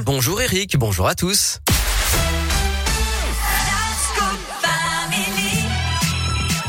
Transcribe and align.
Bonjour 0.00 0.40
Eric, 0.40 0.76
bonjour 0.78 1.06
à 1.06 1.14
tous. 1.14 1.60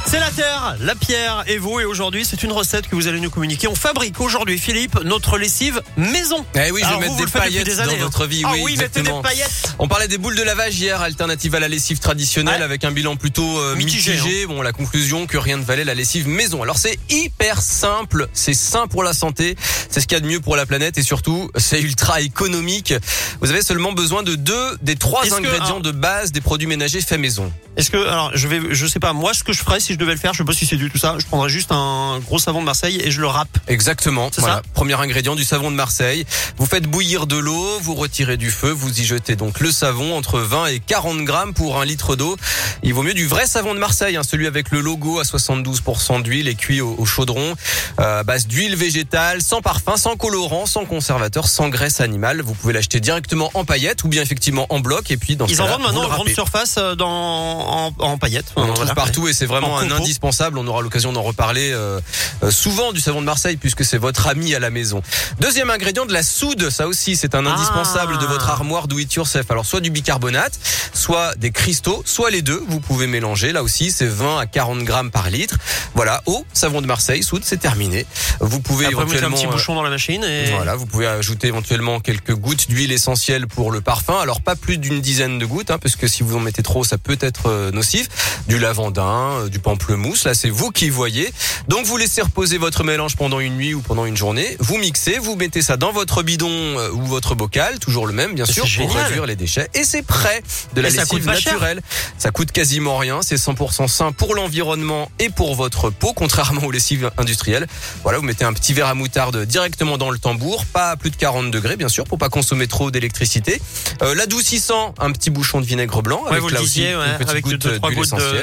C'est 0.06 0.20
la 0.20 0.30
terre, 0.30 0.53
la 0.79 0.96
pierre 0.96 1.44
et 1.47 1.57
vous. 1.57 1.79
Et 1.79 1.86
aujourd'hui, 1.86 2.26
c'est 2.26 2.44
une 2.44 2.52
recette 2.52 2.88
que 2.88 2.96
vous 2.96 3.08
allez 3.08 3.20
nous 3.20 3.29
communiquer. 3.29 3.67
On 3.67 3.76
fabrique 3.76 4.20
aujourd'hui, 4.20 4.58
Philippe, 4.58 4.99
notre 5.04 5.38
lessive 5.38 5.81
maison. 5.97 6.46
Eh 6.55 6.71
oui, 6.71 6.81
je 6.83 6.89
vais 6.94 6.99
mettre 6.99 7.13
vous 7.13 7.26
des 7.26 7.31
paillettes 7.31 7.65
des 7.65 7.76
dans 7.76 7.83
années, 7.83 7.96
hein. 7.99 8.04
votre 8.04 8.26
vie. 8.26 8.44
Ah 8.46 8.51
oui, 8.54 8.62
oui, 8.63 8.71
mettez 8.78 8.86
exactement. 8.99 9.21
des 9.21 9.28
paillettes. 9.29 9.76
On 9.79 9.88
parlait 9.88 10.07
des 10.07 10.17
boules 10.17 10.35
de 10.35 10.44
lavage 10.44 10.78
hier, 10.79 11.02
alternative 11.02 11.56
à 11.56 11.60
la 11.60 11.67
lessive 11.67 11.99
traditionnelle, 11.99 12.60
Ouais. 12.60 12.63
avec 12.65 12.84
un 12.84 12.92
bilan 12.92 13.15
plutôt 13.15 13.60
euh, 13.60 13.76
Mitigé, 13.76 14.44
hein. 14.44 14.47
Bon, 14.47 14.62
la 14.62 14.71
conclusion 14.74 15.26
que 15.28 15.38
rien 15.38 15.57
ne 15.57 15.63
valait 15.63 15.84
la 15.85 15.94
lessive 15.94 16.27
maison. 16.27 16.62
Alors 16.63 16.77
c'est 16.77 16.98
hyper 17.09 17.61
simple, 17.61 18.27
c'est 18.34 18.53
sain 18.53 18.88
pour 18.88 19.03
la 19.03 19.13
santé, 19.13 19.55
c'est 19.89 20.02
ce 20.02 20.07
qu'il 20.07 20.16
y 20.16 20.17
a 20.17 20.21
de 20.21 20.27
mieux 20.27 20.39
pour 20.39 20.55
la 20.55 20.66
planète 20.66 20.98
et 20.98 21.03
surtout 21.03 21.49
c'est 21.57 21.81
ultra 21.81 22.21
économique. 22.21 22.93
Vous 23.41 23.49
avez 23.49 23.61
seulement 23.61 23.91
besoin 23.93 24.23
de 24.23 24.35
deux 24.35 24.77
des 24.81 24.95
trois 24.95 25.23
que, 25.23 25.34
ingrédients 25.34 25.66
alors- 25.66 25.81
de 25.81 25.91
base 25.91 26.31
des 26.31 26.41
produits 26.41 26.67
ménagers 26.67 27.02
faits 27.02 27.20
maison. 27.20 27.52
Est-ce 27.75 27.89
que, 27.89 27.98
alors, 27.98 28.31
je 28.35 28.48
vais, 28.48 28.59
je 28.70 28.85
sais 28.85 28.99
pas, 28.99 29.13
moi, 29.13 29.34
ce 29.34 29.43
que 29.43 29.52
je 29.52 29.59
ferais 29.59 29.80
si 29.80 29.93
je 29.93 29.98
devais 29.98 30.11
le 30.13 30.20
faire, 30.20 30.34
je 30.35 30.43
si 30.53 30.66
c'est 30.66 30.75
du 30.77 30.89
tout 30.89 30.98
ça, 30.98 31.16
je 31.20 31.25
prendrais 31.25 31.49
juste 31.49 31.71
un 31.71 32.20
gros 32.20 32.39
savon 32.39 32.59
de 32.62 32.66
Marseille 32.66 33.02
et 33.03 33.12
je 33.12 33.21
le 33.21 33.27
râpe. 33.27 33.57
Exactement. 33.67 34.30
Voilà. 34.38 34.55
ça 34.57 34.62
Premier 34.73 34.99
ingrédient 34.99 35.35
du 35.35 35.43
savon 35.43 35.71
de 35.71 35.76
Marseille. 35.76 36.26
Vous 36.57 36.66
faites 36.66 36.84
bouillir 36.88 37.27
de 37.27 37.38
l'eau, 37.38 37.79
vous 37.81 37.95
retirez 37.95 38.38
du 38.38 38.52
feu, 38.52 38.70
vous 38.71 38.99
y 38.99 39.05
jetez 39.05 39.35
donc 39.35 39.59
le 39.59 39.71
savon 39.71 40.16
entre 40.17 40.39
20 40.39 40.67
et 40.67 40.79
40 40.79 41.20
grammes 41.23 41.53
pour 41.53 41.79
un 41.79 41.85
litre 41.85 42.16
d'eau. 42.16 42.38
Il 42.84 42.93
vaut 42.93 43.03
mieux 43.03 43.13
du 43.13 43.27
vrai 43.27 43.48
savon 43.48 43.73
de 43.73 43.79
Marseille, 43.79 44.16
hein, 44.17 44.23
celui 44.23 44.48
avec 44.48 44.71
le 44.71 44.79
logo 44.81 45.20
à 45.20 45.23
72% 45.23 46.21
d'huile 46.21 46.48
et 46.48 46.55
cuit 46.55 46.81
au, 46.81 46.95
au 46.98 47.05
chaudron, 47.05 47.55
euh, 47.99 48.23
base 48.23 48.48
d'huile 48.48 48.76
végétale, 48.76 49.41
sans 49.41 49.62
parfum, 49.62 49.98
sans 49.98 50.15
colorant, 50.15 50.65
sans 50.65 50.85
conservateur, 50.85 51.48
sans 51.48 51.70
graisse 51.70 52.01
animale. 52.01 52.41
Vous 52.41 52.54
pouvez 52.54 52.73
l'acheter 52.73 52.99
directement 52.99 53.49
en 53.54 53.65
paillettes 53.65 54.04
ou 54.04 54.07
bien 54.07 54.21
effectivement 54.21 54.65
en 54.70 54.79
bloc 54.79 55.12
et 55.12 55.17
puis 55.17 55.35
dans 55.35 55.45
Ils 55.48 55.62
en 55.62 55.67
vendent 55.67 55.81
maintenant 55.84 56.04
en 56.05 56.09
grande 56.09 56.29
surface 56.29 56.76
euh, 56.77 56.95
dans, 56.95 57.07
en, 57.09 57.93
en 57.99 58.18
paillettes. 58.18 58.51
On 58.55 58.62
en 58.63 58.65
Voilà. 58.65 58.76
trouve 58.85 58.93
partout 58.96 59.27
et 59.27 59.34
c'est 59.34 59.46
vraiment 59.46 59.74
En 59.74 59.77
un 59.77 59.81
compo. 59.84 59.96
Indispensable. 60.44 60.58
On 60.58 60.68
aura 60.68 60.82
l'occasion 60.82 61.13
d'en 61.13 61.22
reparler 61.22 61.72
euh, 61.72 61.99
euh, 62.44 62.52
souvent 62.52 62.91
du 62.91 62.99
savon 62.99 63.22
de 63.22 63.26
Marseille 63.26 63.58
puisque 63.58 63.86
c'est 63.86 63.98
votre 63.98 64.28
ami 64.28 64.54
à 64.56 64.60
la 64.60 64.70
maison. 64.70 65.02
Deuxième 65.40 65.70
ingrédient 65.70 66.06
de 66.06 66.14
la 66.14 66.24
soude, 66.24 66.70
ça 66.70 66.88
aussi 66.88 67.16
c'est 67.16 67.36
un 67.36 67.46
Ah. 67.46 67.54
indispensable 67.54 68.18
de 68.18 68.26
votre 68.26 68.50
armoire 68.50 68.88
do 68.88 68.98
it 69.00 69.14
yourself. 69.14 69.50
Alors 69.52 69.66
soit 69.66 69.80
du 69.80 69.90
bicarbonate, 69.90 70.60
soit 70.94 71.36
des 71.36 71.52
cristaux, 71.52 72.04
soit 72.06 72.30
les 72.32 72.42
deux. 72.42 72.62
Vous 72.68 72.80
pouvez 72.80 73.08
mélanger. 73.08 73.52
Là 73.54 73.64
aussi 73.64 73.92
c'est 73.92 74.06
20 74.08 74.40
à 74.40 74.46
40 74.46 74.84
grammes 74.84 75.12
par 75.12 75.30
litre. 75.30 75.58
Voilà, 75.96 76.22
eau, 76.26 76.46
savon 76.54 76.82
de 76.82 76.88
Marseille, 76.88 77.24
soude, 77.24 77.44
c'est 77.46 77.58
terminé. 77.60 78.06
Vous 78.40 78.60
pouvez 78.60 78.86
Après, 78.86 79.04
vous 79.04 79.12
mettez 79.12 79.24
un 79.24 79.28
éventuellement 79.28 79.38
petit 79.38 79.48
euh, 79.48 79.52
bouchon 79.52 79.76
dans 79.76 79.84
la 79.84 79.90
machine 79.90 80.24
et. 80.24 80.52
voilà, 80.52 80.76
vous 80.76 80.86
pouvez 80.86 81.08
ajouter 81.08 81.48
éventuellement 81.48 82.00
quelques 82.00 82.34
gouttes 82.34 82.68
d'huile 82.68 82.92
essentielle 82.92 83.48
pour 83.48 83.72
le 83.72 83.82
parfum. 83.82 84.20
Alors 84.20 84.42
pas 84.42 84.56
plus 84.56 84.78
d'une 84.78 85.02
dizaine 85.02 85.40
de 85.40 85.46
gouttes, 85.46 85.72
hein, 85.72 85.78
parce 85.80 85.96
que 85.96 86.08
si 86.08 86.24
vous 86.24 86.36
en 86.36 86.40
mettez 86.40 86.64
trop, 86.64 86.84
ça 86.84 86.98
peut 86.98 87.18
être 87.22 87.72
nocif. 87.72 88.08
Du 88.48 88.58
lavandin, 88.60 89.48
du 89.48 89.60
pamplemousse, 89.60 90.26
là 90.26 90.33
c'est 90.34 90.50
vous 90.50 90.72
qui 90.72 90.89
voyez. 90.89 91.31
Donc 91.67 91.86
vous 91.86 91.98
laissez 91.98 92.22
reposer 92.22 92.58
votre 92.58 92.84
mélange 92.84 93.16
pendant 93.16 93.39
une 93.39 93.56
nuit 93.56 93.73
ou 93.73 93.81
pendant 93.81 94.06
une 94.06 94.17
journée. 94.17 94.56
Vous 94.59 94.78
mixez, 94.78 95.17
vous 95.20 95.36
mettez 95.36 95.62
ça 95.62 95.78
dans 95.78 95.92
votre 95.92 96.23
bidon 96.23 96.50
euh, 96.50 96.90
ou 96.92 97.06
votre 97.06 97.36
bocal, 97.36 97.80
toujours 97.80 98.08
le 98.08 98.14
même 98.14 98.34
bien 98.34 98.45
sûr, 98.45 98.64
pour 98.64 98.70
génial. 98.70 99.06
réduire 99.06 99.25
les 99.25 99.36
déchets. 99.36 99.70
Et 99.73 99.84
c'est 99.84 100.02
prêt 100.03 100.42
de 100.75 100.81
la 100.81 100.90
Et 100.90 100.92
lessive 100.92 101.23
cher. 101.23 101.34
naturelle. 101.53 101.81
Ça 102.17 102.31
coûte 102.31 102.52
quasiment 102.52 102.98
rien. 102.98 103.22
C'est 103.22 103.36
100% 103.36 103.88
sain 103.88 104.12
pour 104.12 104.36
l'environnement 104.36 105.09
et 105.20 105.30
pour 105.30 105.56
votre 105.56 105.90
peau, 105.90 106.14
contrairement 106.14 106.64
aux 106.64 106.72
lessives 106.72 107.12
industrielles. 107.18 107.68
Voilà, 108.03 108.20
vous 108.20 108.25
mettez 108.25 108.45
un 108.45 108.53
petit 108.53 108.73
verre 108.73 108.88
à 108.88 108.94
moutarde 108.95 109.45
directement 109.45 109.97
dans 109.97 110.09
le 110.12 110.18
tambour, 110.20 110.66
pas 110.66 110.92
à 110.92 110.95
plus 110.97 111.09
de 111.09 111.16
40 111.16 111.52
degrés 111.52 111.75
bien 111.75 111.90
sûr, 111.90 112.03
pour 112.06 112.18
pas 112.18 112.30
consommer 112.30 112.68
trop 112.68 112.92
d'électricité. 112.92 113.62
Euh, 114.02 114.16
L'adoucissant, 114.16 114.94
un 115.00 115.12
petit 115.12 115.30
bouchon 115.30 115.62
de 115.62 115.66
vinaigre 115.66 116.02
blanc 116.02 116.22
Ouais, 116.23 116.31
avec 116.31 116.42
vous 116.42 116.50
là 116.50 116.59
disiez, 116.59 116.95
aussi 116.95 116.97
ouais, 116.97 117.08
une 117.12 117.18
petite 117.18 117.30
avec 117.30 117.44
goutte 117.45 117.68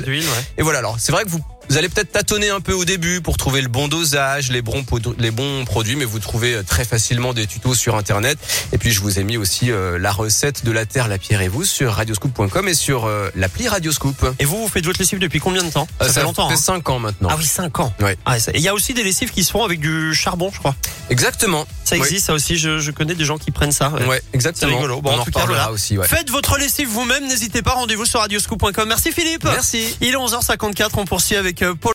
d'huile 0.04 0.24
ouais. 0.24 0.44
Et 0.58 0.62
voilà, 0.62 0.78
alors 0.80 0.96
c'est 0.98 1.12
vrai 1.12 1.24
que 1.24 1.28
vous 1.30 1.40
vous 1.70 1.76
allez 1.78 1.88
peut-être 1.88 2.12
tâtonner 2.12 2.50
un 2.50 2.60
peu 2.60 2.72
au 2.72 2.84
début 2.84 3.20
pour 3.20 3.36
trouver 3.36 3.62
le 3.62 3.68
bon 3.68 3.86
dosage, 3.88 4.50
les 4.50 4.60
bons, 4.60 4.82
pod- 4.82 5.14
les 5.18 5.30
bons 5.30 5.64
produits, 5.64 5.94
mais 5.96 6.04
vous 6.04 6.18
trouvez 6.18 6.54
euh, 6.56 6.62
très 6.62 6.84
facilement 6.84 7.32
des 7.32 7.46
tutos 7.46 7.74
sur 7.74 7.94
Internet. 7.96 8.38
Et 8.72 8.78
puis 8.78 8.90
je 8.90 9.00
vous 9.00 9.18
ai 9.18 9.24
mis 9.24 9.36
aussi 9.36 9.70
euh, 9.70 9.98
la 9.98 10.10
recette 10.12 10.64
de 10.64 10.72
la 10.72 10.84
terre, 10.84 11.06
la 11.08 11.18
pierre 11.18 11.40
et 11.42 11.48
vous 11.48 11.64
sur 11.64 11.92
radioscoop.com 11.92 12.68
et 12.68 12.74
sur 12.74 13.06
euh, 13.06 13.30
l'appli 13.36 13.68
Radioscoop. 13.68 14.34
Et 14.40 14.44
vous, 14.44 14.62
vous 14.62 14.68
faites 14.68 14.84
votre 14.84 14.98
lessive 14.98 15.20
depuis 15.20 15.38
combien 15.38 15.62
de 15.62 15.70
temps? 15.70 15.86
Euh, 16.02 16.06
Ça 16.08 16.12
fait 16.14 16.22
longtemps. 16.22 16.48
fait 16.48 16.54
hein. 16.54 16.58
5 16.58 16.88
ans 16.90 16.98
maintenant. 16.98 17.28
Ah 17.30 17.36
oui, 17.38 17.44
5 17.46 17.78
ans. 17.80 17.94
Ouais. 18.00 18.16
Ah, 18.24 18.38
ça- 18.40 18.50
et 18.52 18.56
il 18.56 18.62
y 18.62 18.68
a 18.68 18.74
aussi 18.74 18.92
des 18.92 19.04
lessives 19.04 19.30
qui 19.30 19.44
se 19.44 19.52
font 19.52 19.62
avec 19.64 19.78
du 19.80 20.12
charbon, 20.14 20.50
je 20.52 20.58
crois. 20.58 20.74
Exactement. 21.08 21.66
Ça 21.84 21.96
Oui. 21.96 22.02
existe, 22.02 22.26
ça 22.26 22.34
aussi. 22.34 22.56
Je, 22.56 22.78
je 22.80 22.90
connais 22.90 23.14
des 23.14 23.24
gens 23.24 23.38
qui 23.38 23.50
prennent 23.52 23.72
ça. 23.72 23.90
ouais. 23.90 24.06
Ouais, 24.06 24.22
exactement. 24.32 24.70
C'est 24.72 24.76
rigolo. 24.76 25.00
Bon, 25.00 25.10
On 25.12 25.14
en 25.14 25.20
en 25.20 25.24
tout 25.24 25.30
cas, 25.30 25.44
voilà. 25.46 25.70
aussi. 25.70 25.96
Ouais. 25.96 26.06
Faites 26.06 26.30
votre 26.30 26.58
lessive 26.58 26.88
vous-même, 26.88 27.26
n'hésitez 27.28 27.62
pas, 27.62 27.72
rendez-vous 27.74 28.06
sur 28.06 28.20
radioscoop.com. 28.20 28.88
Merci 28.88 29.12
Philippe. 29.12 29.44
Merci. 29.44 29.96
Il 30.00 30.08
est 30.08 30.16
11h54, 30.16 30.90
on 30.96 31.04
poursuit 31.04 31.36
avec 31.36 31.59
euh, 31.62 31.74
Paul. 31.74 31.88